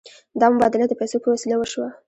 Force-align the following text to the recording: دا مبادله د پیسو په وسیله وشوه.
دا 0.39 0.45
مبادله 0.53 0.85
د 0.87 0.93
پیسو 0.99 1.17
په 1.23 1.27
وسیله 1.33 1.55
وشوه. 1.57 1.89